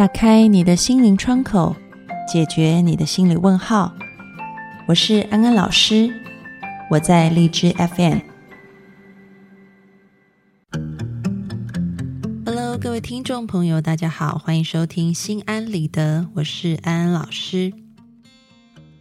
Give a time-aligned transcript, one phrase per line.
[0.00, 1.76] 打开你的心灵窗口，
[2.26, 3.94] 解决你的心理问号。
[4.88, 6.10] 我是安安老师，
[6.90, 8.20] 我在荔枝 FM。
[12.46, 17.74] Hello，各位听众朋友，大家好，欢迎收听心安理得，我是安安老师。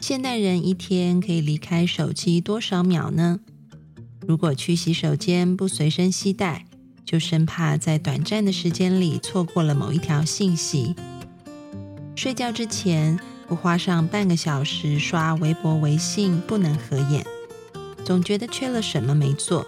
[0.01, 3.39] 现代人一天可以离开手机多少秒呢？
[4.27, 6.65] 如果去洗手间不随身携带，
[7.09, 10.95] 就生怕在短暂的时间里错过了某一条信息。
[12.15, 17.25] 睡觉之前不花上半个小时刷微博、微信，不能合眼，
[18.05, 19.65] 总觉得缺了什么没做。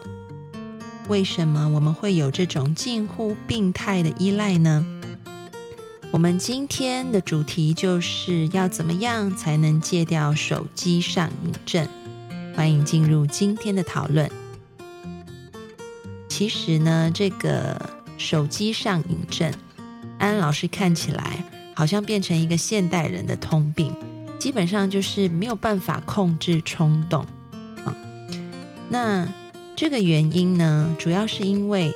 [1.08, 4.86] 为什么我们会有这种近乎病态的依赖呢？
[6.12, 11.88] 我们今天的主题就是要怎么样才能戒掉手机上瘾症？
[12.56, 14.30] 欢迎进入今天的讨论。
[16.42, 17.80] 其实呢，这个
[18.18, 19.54] 手机上瘾症，
[20.18, 21.38] 安老师看起来
[21.76, 23.94] 好像变成一个现代人的通病，
[24.40, 27.24] 基本上就是没有办法控制冲动
[27.86, 27.96] 啊。
[28.90, 29.32] 那
[29.76, 31.94] 这个原因呢，主要是因为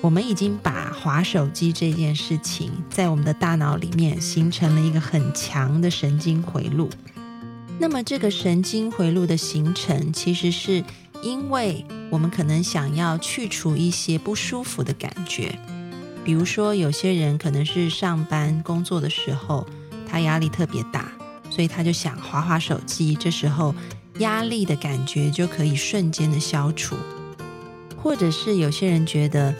[0.00, 6.90] 我们已经把划手机这件事情，在我们的大脑里面形成了一个很强的神经回路。
[7.78, 10.82] 那么这个神经回路的形成，其实是
[11.22, 11.84] 因为。
[12.10, 15.58] 我们可能想要去除一些不舒服的感觉，
[16.24, 19.66] 比如说有些人可能是上班工作的时候，
[20.08, 21.12] 他压力特别大，
[21.50, 23.74] 所以他就想划划手机，这时候
[24.18, 26.96] 压力的感觉就可以瞬间的消除。
[27.96, 29.54] 或者是有些人觉得，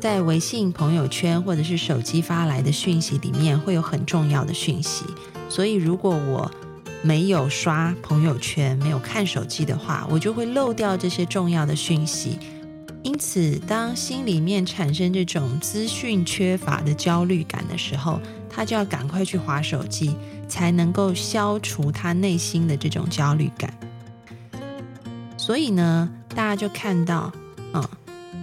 [0.00, 5.04] 在微信朋友圈或者是手机发来的讯息里面会有很重要的讯息，
[5.48, 6.50] 所以如果我
[7.02, 12.38] 没有刷朋友圈，没有看手机的话，我就会漏掉这些重要的讯息。
[13.02, 20.14] 因此，当心里面产生这种资讯缺乏的焦虑感的时候，他就要赶快去划手机，
[20.48, 23.74] 才能够消除他内心的这种焦虑感。
[25.36, 27.32] 所以呢，大家就看到，
[27.74, 27.84] 嗯，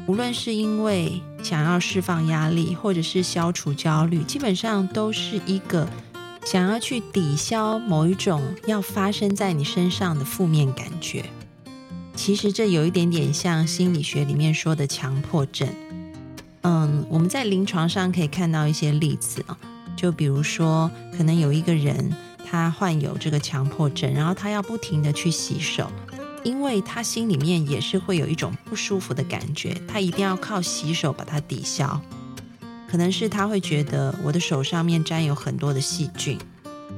[0.06, 5.88] 无论是因为想要释放压力，或者是消除焦虑，基本上都是一个。
[6.46, 11.26] 想要去抵消某一种要发生在你身上的负面感觉，
[12.16, 15.70] 其实这有一点点像心理学里面说的强迫症。
[16.62, 19.58] 嗯，我们在临床上可以看到一些例子啊，
[19.96, 22.14] 就比如说，可能有一个人
[22.46, 25.90] 他患有这个强迫症，然后他要不停的去洗手，
[26.44, 32.02] 因为他心里面也是会有一种不舒服的感觉，他一定要靠洗手把它抵消。
[32.90, 36.40] 可能是他会觉得我的手上面沾有很多的细菌，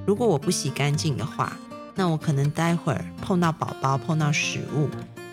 [0.05, 1.51] 如果我不洗干净的话，
[1.95, 4.87] 那我可能待会儿碰到宝宝碰到食物，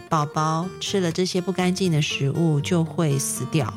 [0.08, 3.72] 宝宝吃了这些不干净的食物就会死掉，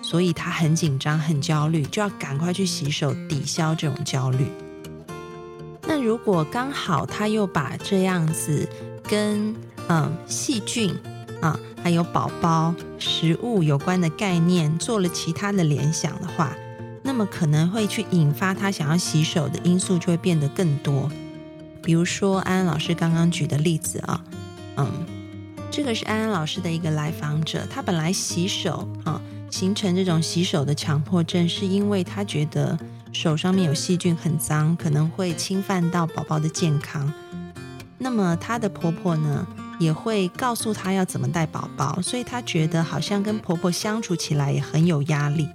[0.00, 4.46] 所以他很紧张很焦虑，就要赶快去洗手抵消这种焦虑。
[5.82, 8.66] 那如果刚好他又把这样子
[9.06, 9.54] 跟
[9.88, 10.98] 嗯细菌。
[11.42, 16.56] 啊，还有宝宝、食物有关的概念，做了其他的联想的话，
[17.02, 21.10] 那么可能会去引发他想要洗手的因素就会变得更多。
[21.82, 24.24] 比如说安安老师刚刚举的例子啊，
[24.76, 24.88] 嗯，
[25.68, 29.20] 这个是安安老师的一个来访者，他本来洗手啊，
[29.50, 32.78] 形成这种洗手的强迫症，是因为他觉得
[33.12, 37.12] 手上面有细菌很脏，可能会侵犯到宝宝的健康。
[37.98, 39.44] 那么她的婆婆呢？
[39.82, 45.48] 也会告诉她要怎么带宝宝，所以她觉得好像跟婆婆相处起来也很有压力。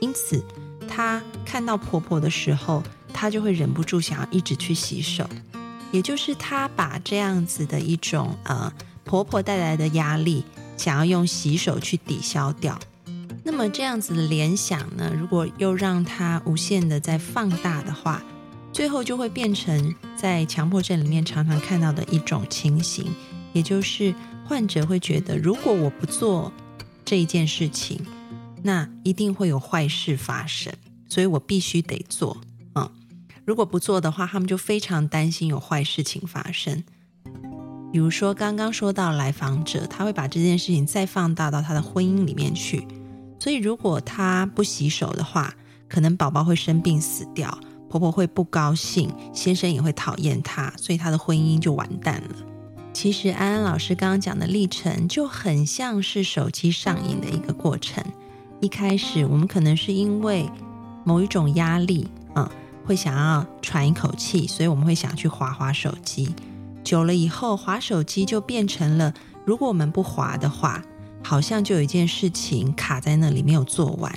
[0.00, 0.42] 因此，
[0.88, 2.82] 她看到婆婆的时候，
[3.12, 5.28] 她就会忍不住想要一直去洗手。
[5.90, 8.72] 也就是她把这样子的一种呃
[9.04, 10.44] 婆婆带来的压力，
[10.76, 12.78] 想要用洗手去抵消掉。
[13.44, 18.22] 那么这样子的联想呢，如果又让她无限的在放大的话，
[18.72, 23.12] 最后就会变成在强迫症里面常常看到的一种情形。
[23.52, 24.14] 也就是
[24.44, 26.52] 患者会觉得，如果我不做
[27.04, 28.00] 这一件事情，
[28.62, 30.72] 那一定会有坏事发生，
[31.08, 32.36] 所以我必须得做
[32.72, 32.90] 啊！
[33.44, 36.82] 如果不做的话，他们就非常担心有坏事情发生。
[37.92, 42.86] 比如说刚刚说到来访者，他会把这件事情再放大到他的婚姻里面去，
[43.38, 45.52] 所以如果他不洗手的话，
[45.88, 47.58] 可能宝宝会生病死掉，
[47.90, 52.36] 婆婆会不高兴，先生也会讨厌他，所以他的婚姻就完蛋了。
[52.92, 58.04] 其实安安老师刚刚讲的历程就很像是手机上瘾的一个过程。
[58.60, 60.48] 一开始我们可能是因为
[61.04, 62.06] 某一种压力，
[62.36, 62.48] 嗯，
[62.84, 66.34] 会想要喘一口气，所以我们会想去划划手机。
[66.84, 69.12] 久了以后，划手机就变成了，
[69.44, 70.82] 如果我们不划的话，
[71.22, 74.14] 好像就有一件事情卡在那里没有做完。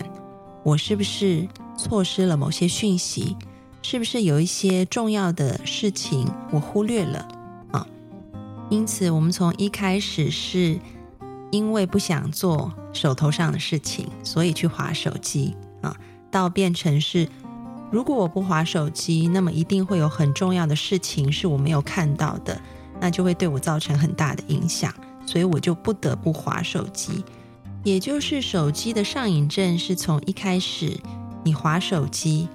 [0.63, 1.47] 我是不是
[1.77, 3.35] 错失了某些讯息？
[3.81, 7.27] 是不是有一些重要的事情我忽略了？
[8.69, 10.79] 因此，我们从一开始是
[11.51, 15.95] 因为不想做手头上的事情，所以去划手机啊，
[16.31, 17.27] 到变成是
[17.91, 22.59] 如果我不划手机，那么一定会有很重要的事情是我没有看到的，
[22.99, 24.93] 那就会对我造成很大的影响，
[25.25, 27.23] 所以我就不得不划手机。
[27.83, 30.97] 也就是手机的上瘾症是从一开始
[31.43, 32.47] 你划手机。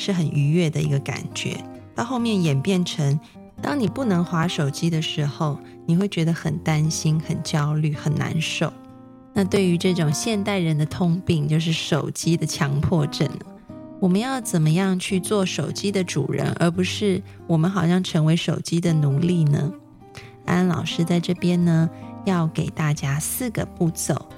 [0.00, 1.56] 是很愉悦的一个感觉，
[1.92, 3.18] 到后面演变成，
[3.60, 8.72] 当你不能划手机的时候，你会觉得很担心、很焦虑、很难受。
[9.34, 13.28] 那对于这种现代人的通病，就是手机的强迫症，
[14.00, 19.72] 我们要怎么样去做手机的主人，而不是我们好像成为手机的奴隶呢？
[20.46, 21.88] 安安老师在这边呢，
[22.24, 24.28] 要给大家四个步骤。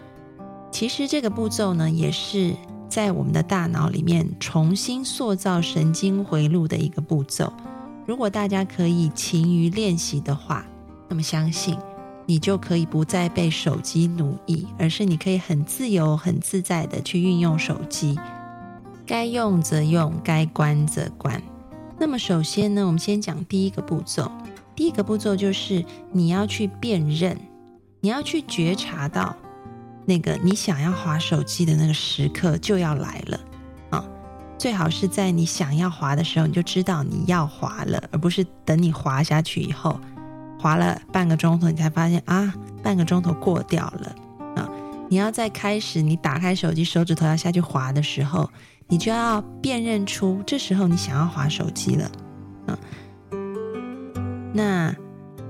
[0.71, 2.55] 其实这个步骤呢，也是。
[2.89, 7.53] 在我们的大脑里面重新塑造神经回路的一个步骤，
[8.11, 10.67] 如果大家可以勤于练习的话，
[11.09, 11.79] 那么相信
[12.27, 18.19] 你就可以不再被手机奴役，而是你可以很自由、很自在的去运用手机，
[19.07, 21.41] 该用则用，该关则关。
[22.01, 24.29] 那么首先呢，我们先讲第一个步骤，
[24.75, 27.39] 第一个步骤就是你要去辨认，
[28.01, 29.37] 你要去觉察到。
[30.05, 33.39] 那个你想要划手机的那个时刻就要来了！
[34.61, 39.99] 最好是在你想要滑的时候，你就知道你要滑了，而不是等你滑下去以后，
[40.59, 42.53] 滑了半个钟头，你才发现啊，
[42.83, 44.15] 半个钟头过掉了
[44.57, 44.69] 啊！
[45.09, 48.51] 你要在开始你打开手机，手指头要下去滑的时候，
[48.87, 52.11] 你就要辨认出这时候你想要滑手机了
[52.67, 52.79] 啊！
[54.53, 54.95] 那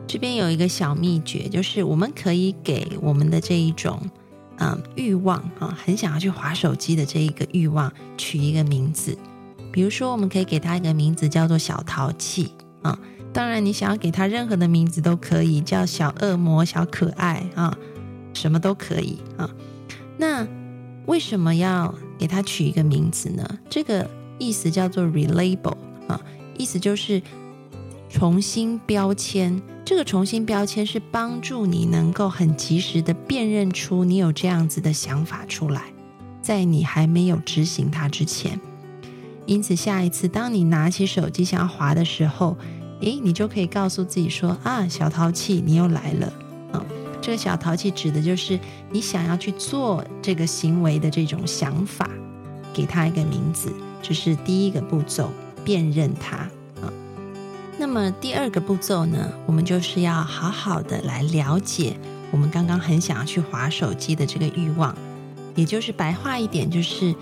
[0.06, 4.00] 这边有一个小秘诀，就是我们可以给我们的这一种。
[4.60, 9.16] 嗯，欲望啊，很想要去划手机的这一个欲望，取一个名字，
[9.72, 12.52] 比如说，我们可以给他一个名字，叫做小淘气
[12.82, 12.98] 啊。
[13.32, 17.74] 当然，你想要给他任何的名字都可以，叫小恶魔、小可爱啊，
[18.34, 19.48] 什么都可以啊。
[20.18, 20.46] 那
[21.06, 23.48] 为什么要给他取一个名字呢？
[23.70, 24.08] 这个
[24.38, 25.76] 意思叫做 relabel
[26.06, 26.20] 啊，
[26.58, 27.22] 意思就是
[28.10, 29.62] 重新标签。
[29.84, 35.84] 这个重新标签是帮助你能够很及时的辨认出你有这样子的想法出来，
[36.42, 38.60] 在你还没有执行它之前。
[39.46, 42.56] 因此，下一次当你拿起手机想要滑的时候，
[43.00, 46.32] 诶，你就可以告诉自己说：“啊，小淘气，你又来了。”
[46.74, 46.84] 嗯，
[47.20, 48.60] 这个小淘气指的就是
[48.92, 52.08] 你想要去做这个行为的这种想法，
[52.72, 53.72] 给它一个名字，
[54.02, 55.30] 这是第一个步骤，
[55.64, 56.48] 辨认它。
[57.80, 61.96] 那么第二个步骤呢，我们就是要好好的来了解
[62.30, 64.94] 我们刚刚很想要去划手机的这个欲望，
[65.54, 67.14] 也就是白话一点，就是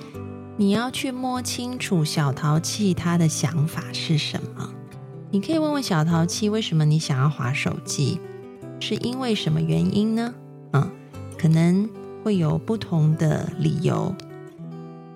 [0.56, 4.68] 你要去摸清楚小淘气他的想法是什么。
[5.30, 8.20] 你可以问问小淘气，为什么你想要划手机？
[8.80, 10.34] 是因为什么原因呢？
[10.72, 10.90] 嗯，
[11.38, 11.88] 可能
[12.24, 14.12] 会有不同的理由。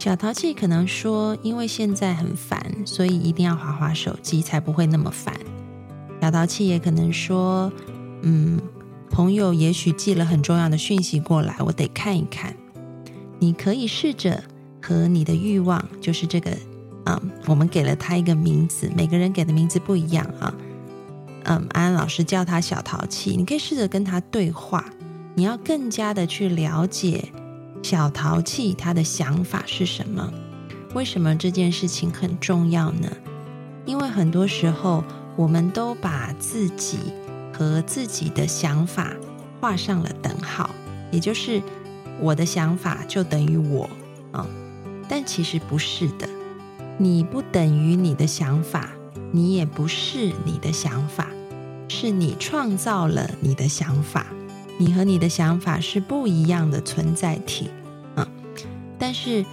[0.03, 5.33] 小淘气可能说：“因为现在很烦，所以一定要划划手机，才不会那么烦。”
[6.21, 7.73] 小淘气也可能说
[8.23, 8.61] ：“嗯，
[9.09, 12.53] 朋友也许寄了很重要的讯息过来，我得看一看。”
[13.39, 14.43] 你可以试着
[14.83, 16.51] 和你的欲望，就是这个，
[17.07, 20.53] 嗯，我们给了他一个名字，每个人给的名字不一样啊。
[21.45, 24.85] 嗯，安安老师叫他小淘气，你可以试着跟他对话，
[25.37, 27.29] 你要更加的去了解。
[27.83, 30.33] 小淘气，他的想法是什么？
[30.95, 33.11] 为什么这件事情很重要呢？
[33.85, 35.03] 因为很多时候，
[35.37, 36.99] 我们都把自己
[37.53, 39.13] 和自己的想法
[39.61, 40.71] 画上了等号，
[41.11, 41.61] 也就是
[42.21, 43.91] 我的想法就等于我
[44.31, 44.47] 啊。
[45.09, 46.29] 但其实不是的，
[46.97, 48.91] 你不等于你的想法，
[49.33, 51.27] 你也不是你的想法，
[51.89, 54.27] 是你创造了你的想法。
[54.79, 57.71] 你和你的想法是不一样的存在体，
[58.17, 58.27] 嗯，
[58.99, 59.45] 但是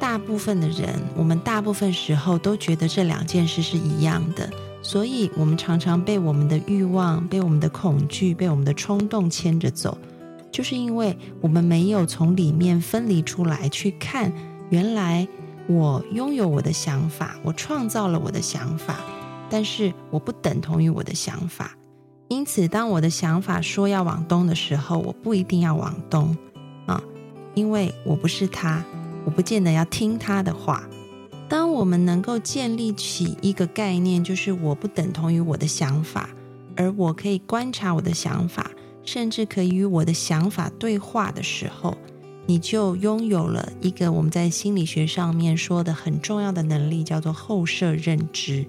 [0.00, 4.50] 大部分的人，我们大部分时候都觉得这两件事是一样的，
[4.82, 9.96] 所以我们常常被我们的欲望、被我们的恐惧、被我们的冲动牵着走，
[10.50, 14.32] 就是因为我们没有从里面分离出来，去看
[14.70, 15.26] 原来
[15.68, 18.96] 我拥有我的想法，我创造了我的想法，
[19.48, 21.76] 但是我不等同于我的想法。
[22.34, 26.36] 因此，当我的想法说要往东的时候，我不一定要往东
[26.84, 27.00] 啊，
[27.54, 28.82] 因为我不是他，
[29.24, 30.82] 我不见得要听他的话。
[31.48, 36.28] 当我们能够建立起一个概念，就是我不等同于我的想法，
[36.74, 38.68] 而我可以观察我的想法，
[39.04, 41.96] 甚至可以与我的想法对话的时候，
[42.46, 48.66] 你就拥有了一个我们在心理学上面说的很重要的能力，叫做后设认知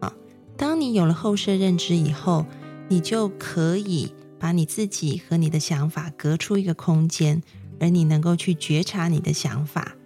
[0.00, 0.12] 啊。
[0.56, 2.44] 当你有了后设认知以后，
[2.88, 7.42] 你就可以把你自己和你的想法隔出一个空间，
[7.80, 9.96] 而你能够去觉察你的想法，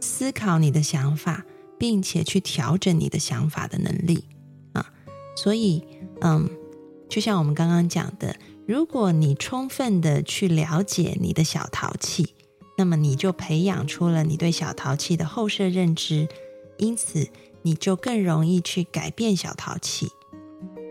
[0.00, 1.44] 思考你的想法，
[1.78, 4.24] 并且去调整你的想法的能力
[4.72, 4.92] 啊。
[5.36, 5.84] 所以，
[6.20, 6.48] 嗯，
[7.08, 8.36] 就像我们刚刚讲的，
[8.66, 12.34] 如果你充分的去了解你的小淘气。
[12.78, 16.26] 那么你就培养出了你对小淘气的后设认知，
[16.78, 17.28] 因此
[17.60, 20.08] 你就更容易去改变小淘气。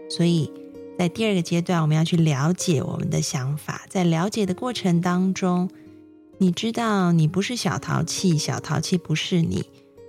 [0.07, 0.53] 所以
[1.01, 3.87] 在第二个阶段，我们要去了解我们的想法。
[3.89, 5.67] 在了解的过程当中，
[6.37, 9.65] 你知道你不是小淘气，小淘气不是你，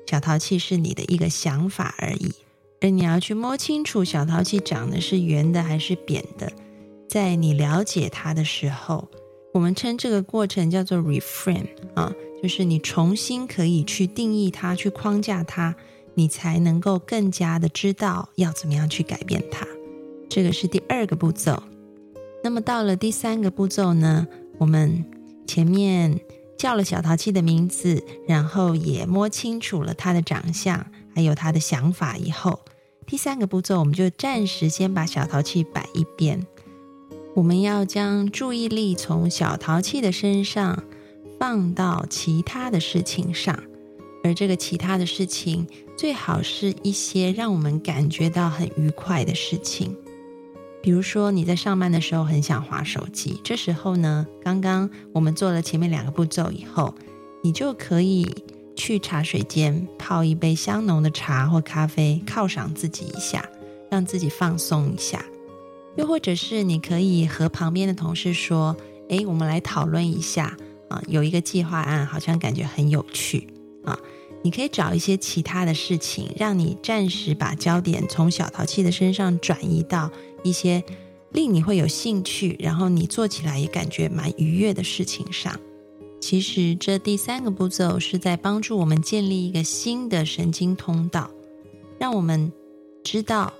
[0.07, 2.35] 小淘气是你的一个想法而已。
[2.83, 6.53] 而你要去摸清楚小淘气长的是圆的还是扁的，
[7.09, 9.09] 在你了解它的时候。
[9.55, 15.75] 我们称这个过程叫做 reframe 啊，就是你重新可以去定义它，去框架它，
[16.13, 19.67] 你才能够更加的知道要怎么样去改变它。
[20.35, 21.63] 这个是第二个步骤。
[22.43, 25.05] 那么到了第三个步骤呢，我们
[25.47, 26.19] 前面
[26.57, 32.61] 叫了小淘气的名字，然后也摸清楚了他的长相，还有他的想法以后，
[33.07, 36.47] 第三个步骤我们就暂时先把小淘气摆一边。
[37.35, 40.83] 我们要将注意力从小淘气的身上
[41.39, 43.63] 放到其他的事情上，
[44.25, 49.95] 而这个其他的事情最好是一些让我们感觉到很愉快的事情。
[50.83, 56.93] 比如说，你在上班的时候很想划手机，这时候呢，刚刚我们做了前面两个步骤以后，
[57.43, 58.29] 你就可以
[58.75, 63.49] 去茶水间泡一杯香浓的茶或咖啡，犒赏自己一下，
[63.91, 65.25] 让自己放松一下。
[65.95, 68.77] 又或者是你可以和旁边的同事说
[69.09, 70.57] ：“诶，我们来讨论一下
[70.89, 73.47] 啊，有一个计划案，好像感觉很有趣
[73.85, 73.97] 啊。”
[74.43, 80.11] 你可以找一些其他的事情，让你暂时把焦点从小淘气的身上转移到
[80.43, 80.83] 一些
[81.31, 85.59] 令你会有兴趣，然后你做起来也感觉蛮愉悦的事情上。
[86.21, 91.31] 其实这第三个步骤是在帮助我们建立一个新的神经通道，
[91.99, 92.53] 让我们
[93.03, 93.53] 知道。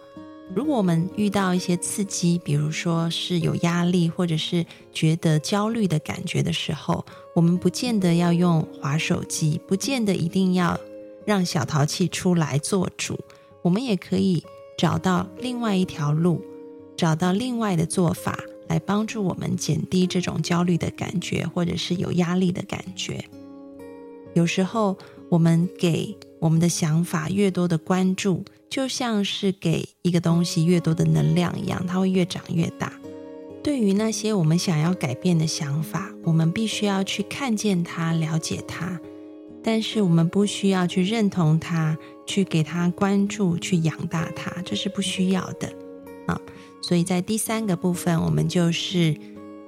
[0.55, 10.79] 如果我们遇到一些刺激，比如说是有压力，或者是觉得焦虑的感觉的时候，我们不见得要用滑手机，不见得一定要
[11.25, 13.19] 让小淘气出来做主，
[13.63, 14.45] 我们也可以
[14.77, 16.43] 找到另外一条路，
[16.97, 23.25] 找到另外的做法来帮助我们减低这种焦虑的感觉，或者是有压力的感觉。
[24.35, 24.97] 有时候
[25.29, 28.45] 我们给我们的想法越多的关注。
[28.73, 32.91] 就像是给一个东西越多的能量一样，它会越长越大。
[33.63, 39.01] 对于那些我们想要改变的想法，我们必须要去看见它、了解它，
[39.63, 45.73] 但是我们不需要去认同它、去给它关注、去养大它，这是不需要的
[46.27, 46.41] 啊。
[46.83, 49.17] 所以在第三个部分，我们就是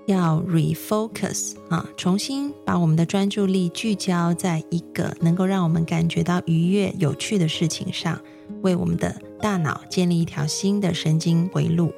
[0.07, 8.21] 要 refocus 啊，重新把我们的专注力聚焦在一个能够让我们感觉到愉悦、有趣的事情上。
[8.61, 11.93] 为我们的大脑建立一条新的神经回路。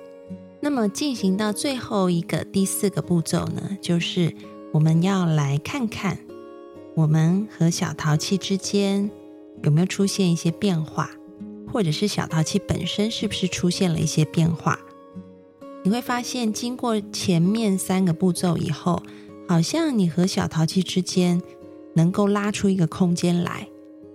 [0.60, 4.34] 那么进行到最后一个第四个步骤呢，就是
[4.72, 6.18] 我们要来看看
[6.94, 9.10] 我们和小淘气之间
[9.62, 11.10] 有没有出现一些变化，
[11.72, 14.78] 或者是小淘气本身是不是出现了一些变化。
[15.84, 19.02] 你会发现，经过前面三个步骤以后，
[19.48, 21.40] 好像你和小淘气之间
[21.94, 23.68] 能够拉出一个空间来，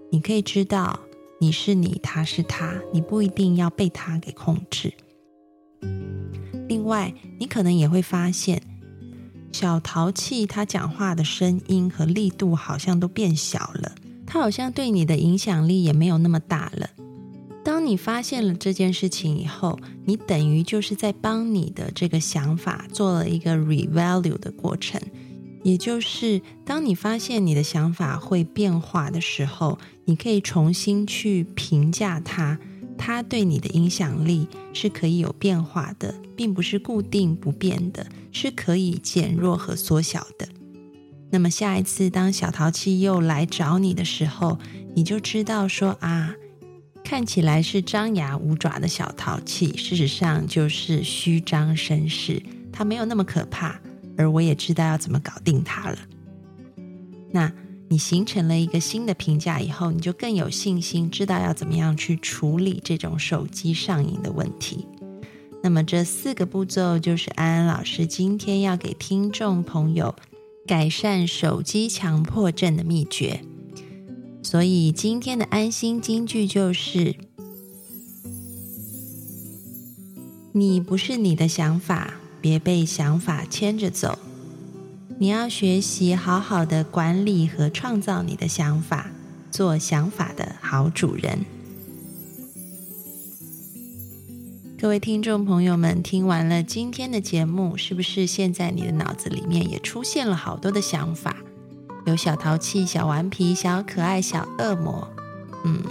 [0.09, 0.99] 你可以知道。
[1.39, 4.93] 你是你，他是他，你不一定要被他给控制。
[6.71, 8.61] 另外，你可能也会发现，
[9.51, 13.91] 小淘气他讲话的声音和力度好像都变小了，
[14.25, 16.89] 他好像对你的影响力也没有那么大了。
[17.61, 25.01] 当你发现了这件事情以后，你等于就是在帮你的这个想法做了一个 revalue 的过程。
[25.63, 32.57] 也就是，当你发现你的想法会变化的时候，你可以重新去评价它，
[33.03, 40.47] 它对你的影响力是可以有变化的，并不是固定不变的，是可以减弱和缩小的。
[41.31, 44.59] 那么下一次当小淘气又来找你的时候，
[44.93, 46.35] 你就知道说啊，
[47.03, 53.81] 看起来是张牙舞爪的小淘气，事实上就是虚张声势，它没有那么可怕。
[54.15, 55.97] 而我也知道要怎么搞定它了。
[57.31, 57.51] 那
[57.91, 64.87] 你形成了一个新的评价以后，你就更有信心，知道要怎么样去处理这种手机上瘾的问题。
[65.61, 70.15] 那么这四个步骤就是安安老师今天要给听众朋友
[70.65, 73.41] 改善手机强迫症的秘诀。
[74.41, 77.13] 所以今天的安心金句就是：
[80.53, 84.17] 你不是你的想法，别被想法牵着走。
[85.21, 89.11] 你要学习好好的管理和创造你的想法，
[89.51, 91.45] 做想法的好主人。
[94.79, 101.37] 各位听众朋友们，听完了今天的节目，是不是现在你的脑子里面也出现了好多的想法？
[102.07, 105.07] 有小淘气、小顽皮、小可爱、小恶魔。
[105.63, 105.83] 嗯，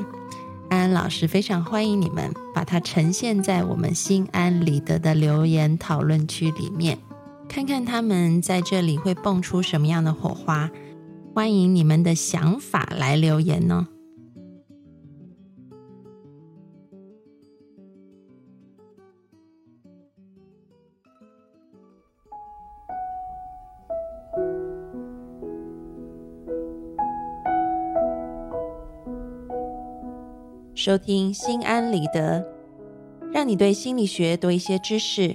[0.70, 6.98] 安安老师非常欢迎你们把它呈现在我们心安理得的留言讨论区里面，
[7.50, 10.70] 看看他们在这里会蹦出什么样的火花。
[11.34, 13.88] 欢迎你们的想法来留言呢。
[30.72, 32.46] 收听心安理得，
[33.32, 35.34] 让你对心理学多一些知识，